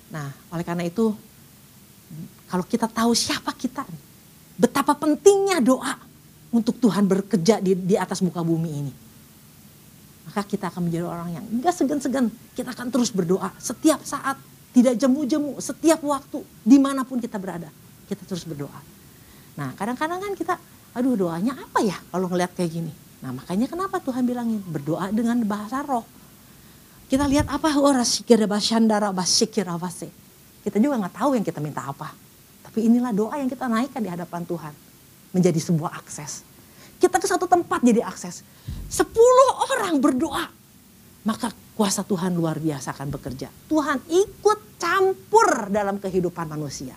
[0.09, 1.13] Nah oleh karena itu
[2.49, 3.85] kalau kita tahu siapa kita,
[4.57, 6.01] betapa pentingnya doa
[6.49, 8.93] untuk Tuhan bekerja di, di atas muka bumi ini.
[10.29, 12.29] Maka kita akan menjadi orang yang enggak segan-segan.
[12.53, 14.37] Kita akan terus berdoa setiap saat,
[14.77, 17.73] tidak jemu-jemu, setiap waktu, di mana pun kita berada.
[18.05, 18.77] Kita terus berdoa.
[19.57, 20.53] Nah kadang-kadang kan kita,
[20.93, 22.93] aduh doanya apa ya kalau ngeliat kayak gini.
[23.25, 26.05] Nah makanya kenapa Tuhan bilangin berdoa dengan bahasa roh.
[27.09, 30.13] Kita lihat apa ora sikira basyandara basikira base.
[30.61, 32.13] Kita juga nggak tahu yang kita minta apa.
[32.69, 34.73] Tapi inilah doa yang kita naikkan di hadapan Tuhan.
[35.33, 36.45] Menjadi sebuah akses.
[36.99, 38.43] Kita ke satu tempat jadi akses.
[38.91, 40.51] Sepuluh orang berdoa.
[41.23, 43.47] Maka kuasa Tuhan luar biasa akan bekerja.
[43.71, 46.91] Tuhan ikut campur dalam kehidupan manusia.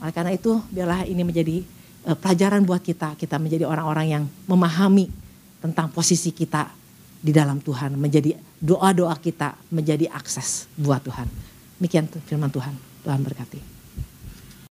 [0.00, 1.60] Oleh karena itu biarlah ini menjadi
[2.08, 3.20] uh, pelajaran buat kita.
[3.20, 5.12] Kita menjadi orang-orang yang memahami
[5.60, 6.72] tentang posisi kita
[7.20, 8.00] di dalam Tuhan.
[8.00, 11.28] Menjadi doa-doa kita menjadi akses buat Tuhan.
[11.76, 12.72] Demikian firman Tuhan.
[13.04, 13.75] Tuhan berkati.